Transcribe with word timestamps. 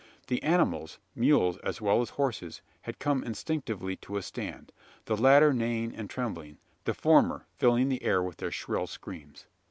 The 0.29 0.41
animals 0.41 0.97
mules 1.13 1.57
as 1.57 1.79
well 1.79 2.01
as 2.01 2.09
horses, 2.09 2.63
had 2.81 2.97
come 2.97 3.23
instinctively 3.23 3.95
to 3.97 4.17
a 4.17 4.23
stand 4.23 4.71
the 5.05 5.15
latter 5.15 5.53
neighing 5.53 5.95
and 5.95 6.09
trembling 6.09 6.57
the 6.85 6.95
former 6.95 7.45
filling 7.59 7.89
the 7.89 8.01
air 8.01 8.23
with 8.23 8.37
their 8.37 8.49
shrill 8.49 8.87
screams. 8.87 9.45